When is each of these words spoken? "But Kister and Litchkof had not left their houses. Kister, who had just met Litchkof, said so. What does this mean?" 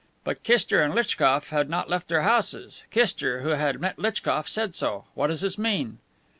"But 0.23 0.41
Kister 0.41 0.83
and 0.83 0.95
Litchkof 0.95 1.49
had 1.49 1.69
not 1.69 1.87
left 1.87 2.07
their 2.07 2.23
houses. 2.23 2.85
Kister, 2.91 3.43
who 3.43 3.49
had 3.49 3.73
just 3.75 3.81
met 3.81 3.97
Litchkof, 3.99 4.49
said 4.49 4.73
so. 4.73 5.05
What 5.13 5.27
does 5.27 5.41
this 5.41 5.59
mean?" 5.59 5.99